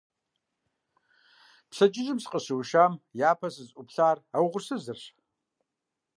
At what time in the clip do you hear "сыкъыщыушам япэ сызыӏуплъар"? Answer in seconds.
2.23-4.17